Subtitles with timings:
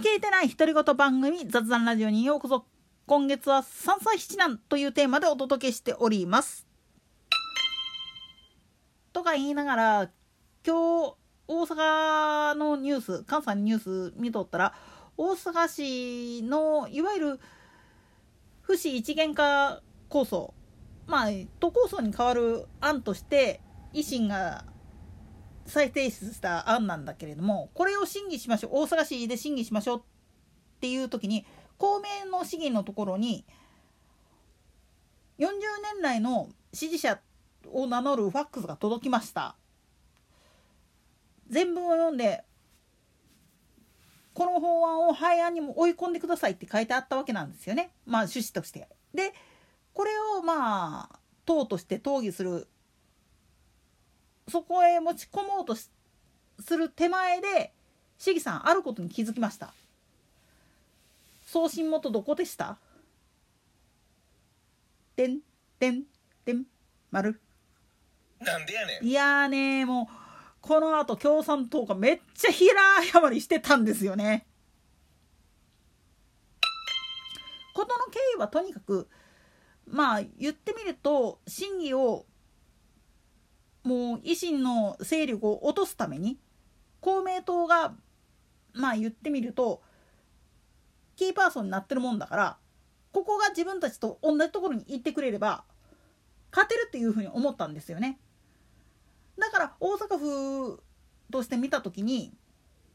[0.00, 2.64] 抜けてない独り言番組雑談ラジオにようこそ。
[3.06, 6.66] 今月は三歳七男というテーマでお届けしております。
[9.12, 10.10] とか言いながら
[10.66, 11.16] 今日
[11.48, 14.74] 大阪のニュース関西のニュース見とったら
[15.18, 17.40] 大阪市のいわゆる
[18.62, 20.54] 府市一元化構想。
[21.06, 21.28] まあ
[21.58, 23.60] 都構想に代わる案として
[23.92, 24.64] 維新が
[25.66, 30.02] 再提出した案なんだけれどもこれを審議しましょう大阪市で審議しましょうっ
[30.80, 31.46] ていう時に
[31.78, 33.44] 公明の市議のところに
[35.38, 35.48] 40
[35.94, 37.20] 年来の支持者
[37.72, 39.56] を名乗るファックスが届きました
[41.48, 42.44] 全文を読んで
[44.34, 48.88] この法案を廃案にも追い込んでくださいって書いてあったわけなんですよねまあ趣旨として。
[49.12, 49.32] で
[49.92, 52.68] これをまあ党として討議する
[54.50, 55.90] そこへ持ち込もうとす
[56.76, 57.72] る手前で
[58.18, 59.72] 市議さんあることに気づきました。
[61.46, 62.76] 送信元どこでした？
[65.16, 65.38] てん
[65.78, 66.02] てん
[66.44, 66.64] てん
[67.10, 67.40] 丸。
[68.40, 69.06] なんでやねん。
[69.06, 70.14] いやーねもう
[70.60, 74.46] このあと共産党がめっちゃ平謝りしてたんですよね。
[77.74, 79.08] 事の経緯はとにかく
[79.86, 82.26] まあ言ってみると審議を
[83.82, 86.38] もう維新の勢力を落とすために
[87.00, 87.94] 公明党が
[88.74, 89.82] まあ言ってみると
[91.16, 92.56] キーパーソンになってるもんだから
[93.12, 95.64] ここが自分たちと同じところに行ってくれれば
[96.52, 98.18] 勝てるっていうふうに思ったんですよね。
[99.38, 100.82] だから大阪府
[101.30, 102.32] として見た時に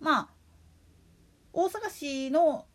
[0.00, 0.28] まあ
[1.52, 2.66] 大阪市の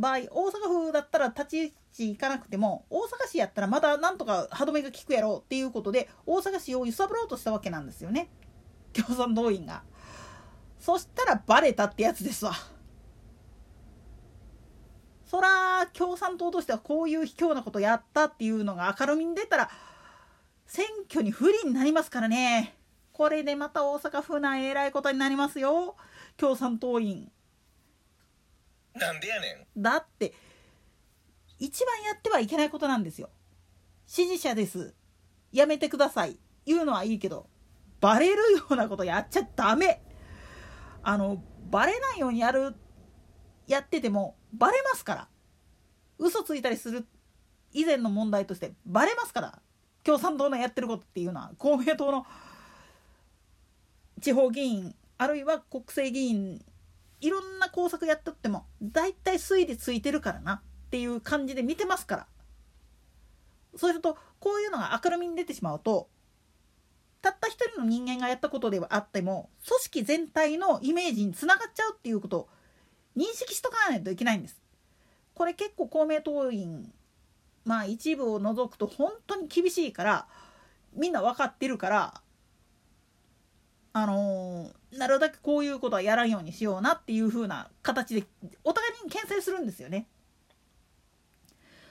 [0.00, 8.30] 場合大阪府だったら立ち位置行かなくても大阪市やったらまだなんとか歯止めが効くやろうっていうことで大阪市を揺さぶろうとしたわけなんですよね
[8.92, 9.82] 共産党員が。
[10.80, 12.54] そしたらバレたってやつですわ。
[15.26, 19.70] そら共産党としてはこういう卑怯なことやったっていうのが明るみに出たら
[20.66, 22.74] 選挙に不利になりますからね
[23.12, 25.94] これでまた大阪府内えらいことになりますよ
[26.36, 27.30] 共産党員
[28.94, 29.82] なんでやねん。
[29.82, 30.34] だって
[31.58, 33.30] 一番やってはいけないことなんですよ。
[34.06, 34.94] 支持者です。
[35.52, 36.38] やめてください。
[36.66, 37.48] 言うのはいいけど
[38.00, 40.02] バレるようなことやっちゃダメ。
[41.02, 42.74] あのバレないようにやる
[43.66, 45.28] やっててもバレますから。
[46.18, 47.06] 嘘ついたりする
[47.72, 49.62] 以前の問題としてバレますから。
[50.02, 52.26] 共産党のやってることっていうのは公明党の
[54.20, 56.64] 地方議員あるいは国政議員
[57.20, 60.60] いろんな工作やってっても大体推理ついてるからなっ
[60.90, 62.26] ていう感じで見てますから
[63.76, 66.08] そうするとこういうのが明るみに出てしまうと
[67.22, 72.48] たった一人の人間がやったことではあっても組織全体のイメージにつながっちゃうっていうことを
[73.16, 74.58] 認識しとかないといけないんです。
[75.34, 76.90] これ結構公明党員
[77.64, 80.26] まあ一部を除くと本当に厳しいから
[80.94, 82.22] みんな分かってるから
[84.02, 88.24] あのー、なるだけこういうことはやらんようにしようなっていう風な形で
[88.64, 90.06] お互いに牽制するんですよね。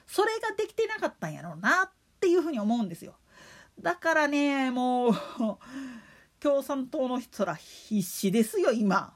[0.06, 1.90] それができてなかったんやろうなっ
[2.20, 3.14] ていうふうに思うんですよ。
[3.80, 5.14] だからねもう
[6.40, 9.14] 共産党の人ら必死ですよ今。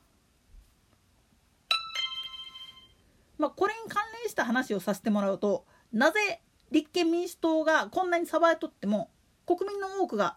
[3.37, 6.41] まあ、これに関連した話をさせてもらうとなぜ
[6.71, 9.11] 立憲民主党がこんなに騒いとっても
[9.47, 10.37] 国民の多くが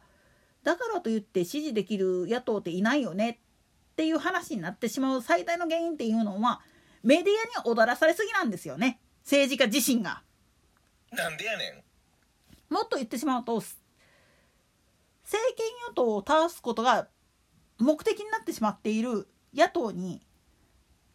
[0.68, 3.40] だからといって支持できる野党っていないよね
[3.94, 6.60] っていう話になってしまう最大の原因っていうのは
[7.04, 7.34] メディ
[7.64, 10.24] アに踊らされすぎなんですよね政治家自身が。
[11.14, 11.70] なんでやね
[12.70, 13.78] んもっと言ってしまうと政
[15.56, 17.08] 権与党を倒すことが
[17.80, 20.22] 目的になってしまっている野党に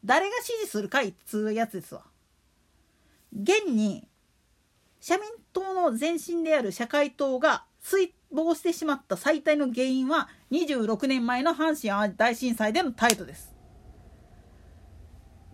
[0.03, 2.05] 誰が支持するかいっつうやつですわ。
[3.39, 4.09] 現に
[4.99, 13.53] 社民党の前身である社会党が衰亡してしまった最大の原因は26年前の阪神・淡路大震災での態度です。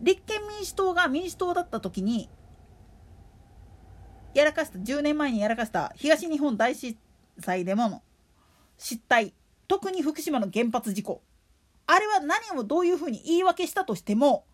[0.01, 2.29] 立憲民主党が民主党だった時に
[4.33, 6.97] やらかした10年前にやらかした東日本大震
[7.39, 8.01] 災でもの
[8.77, 9.33] 失態
[9.67, 11.21] 特に福島の原発事故
[11.85, 14.45] あれは何をどういうふうに言い訳したとしても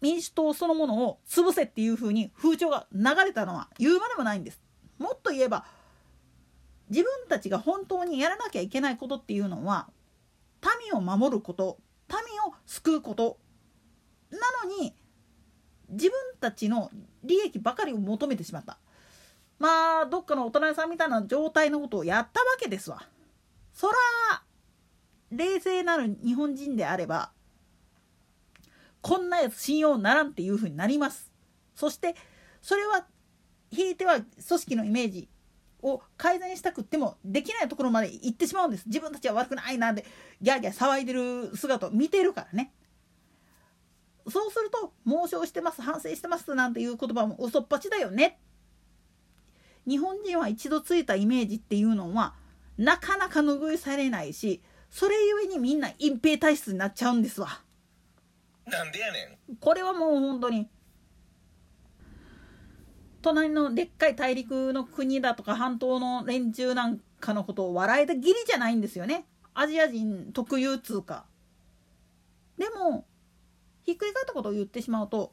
[0.00, 4.60] 民主党そのものを潰せっていうふうに風潮が流れたのは言うまでもないんです。
[5.00, 5.64] もっと言えば
[6.90, 9.88] 自分たちが本当にやらなきゃいけないことっていうのは
[10.84, 12.18] 民を守ること民
[12.48, 13.38] を救うこと。
[14.30, 14.94] なのに
[15.88, 16.90] 自分たちの
[17.24, 18.78] 利益ばかりを求めてしまった。
[19.58, 23.02] まあどっかのお隣さんみたいな状態のことをやったわけですわ。
[23.72, 23.94] そら
[25.30, 27.30] 冷静なる日本人であれば
[29.00, 31.32] こんなやつ信用ならんっていうふうになります。
[31.74, 32.14] そして
[32.62, 33.06] それは
[33.70, 35.28] ひいては組織のイメージ
[35.82, 38.86] を改善したくってもできないところまで行ってしまうんです。
[38.86, 40.04] 自分たちは悪くないなんて
[40.40, 42.72] ギャーギャー騒いでる姿を見てるからね。
[44.28, 48.38] そうすると猛省してます反省してますなんていう言葉も嘘っぱちだよね。
[49.86, 52.34] 日本人は一度ついたイメージっていうのは
[52.76, 57.62] なかなか拭いされないしそれゆえにみんな隠蔽体質になっちゃうんですわ。
[58.66, 59.56] なんでやねん。
[59.56, 60.68] これはもう本当に
[63.22, 69.26] 隣のでっかい大陸の国だとか半島の連中なんかのことを笑えた義理じゃないんですよね。
[69.54, 71.24] アジア人特有通貨
[72.56, 73.04] でも
[73.84, 75.32] ひっくり返ったことを言ってしまうと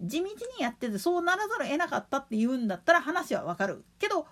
[0.00, 3.84] 地道にやっててそうならざるを得なかったって言うんだったら話はわかる。
[3.98, 4.26] けど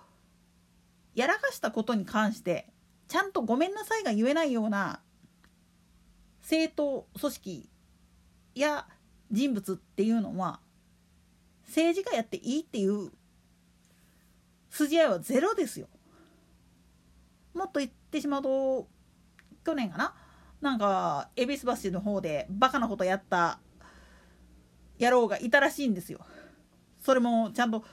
[1.15, 2.67] やらかしたことに関して
[3.07, 4.99] ちゃんとごめんなさいが言えないような
[6.41, 7.69] 政党組織
[8.53, 8.87] や
[9.31, 10.59] 人物っていうのは
[11.67, 13.11] 政治家やっていいっていう
[14.69, 15.87] 筋合いはゼロですよ。
[17.53, 18.87] もっと言ってしまうと
[19.65, 20.13] 去年かな？
[20.61, 23.59] なんか恵比寿橋の方でバカなことやった
[24.99, 26.19] 野郎がいたらしいんですよ。
[27.01, 27.83] それもちゃんと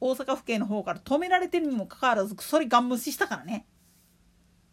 [0.00, 3.66] 大阪府警の方から止められてるにもかかわらずそれガン無視したからね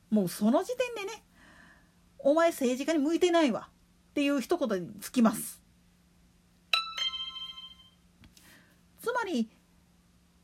[0.09, 1.23] もうその時点でね
[2.19, 3.69] お前政治家に向いてないわ
[4.12, 5.62] っていう一言につきます
[9.25, 9.50] り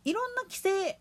[0.03, 0.97] いろんな規制っ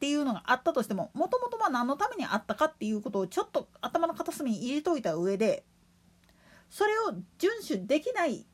[0.00, 5.64] ていうのがあったとしてももともと何のためにあったかっていうことをちょっと頭の片隅に入れといた上で
[6.70, 8.46] それを遵守できない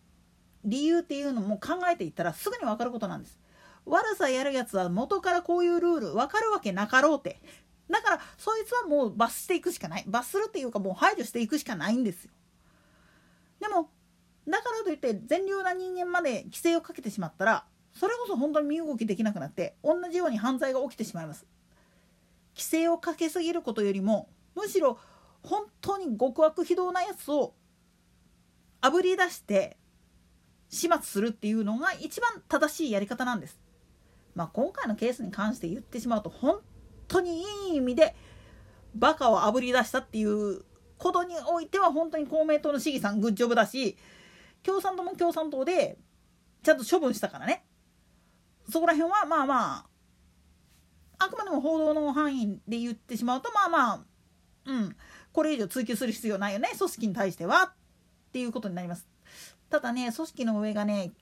[0.65, 3.39] 理由っていうのも考えていったらすぐに分かることなんです。
[3.87, 7.41] 悪さやるやつは元からこういうルール分かるわけなかろうて。
[7.89, 10.05] だからそいつはもう罰していくしかない。
[10.07, 12.31] 罰するっていうかもう排除していくしかないんですよ。
[13.59, 13.91] でも
[14.47, 17.65] だからといって善良な人間まで規制をかけてしまったら
[17.95, 21.47] それこそ本当に身動きできなくなって同じように犯罪が起きてしまいます。
[22.55, 24.99] 規制をかけすぎることよりもむしろ
[25.43, 27.55] 本当に極悪非道なやつを
[28.81, 29.77] あぶり出して
[30.69, 33.59] 始末するっていうのが一番正しいやり方なんです。
[34.35, 36.61] まあ、今回のケースに関して言ってしまうと本
[37.09, 38.15] 当にいい意味で
[38.95, 40.63] バカをあぶり出したっていう
[40.99, 43.97] ことにおいては本当に公明党の市議さんグッジョブだし
[44.63, 45.99] 共産党も共産党で
[46.63, 47.65] ちゃんと処分したからね。
[48.71, 49.87] そこら辺はまあま
[51.19, 54.01] ああくまでも報道の範囲で言ってしまうとまあまあ
[54.67, 54.97] うん
[55.33, 57.73] これ以上追及する必要ないよね組織に対してはっ
[58.33, 59.07] ていうことになります
[59.69, 61.13] ただね組織の上がね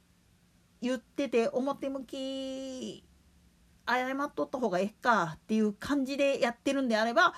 [0.81, 3.05] 言ってて表向き
[3.87, 7.35] 謝っとった方がええかっていう感じでやってるんであれば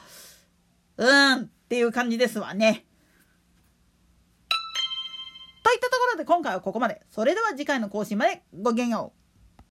[0.96, 2.84] うんっていう感じですわね。
[5.62, 7.00] といったところで今回はここまで。
[7.10, 9.19] それでは次回の更新までごきげんよう。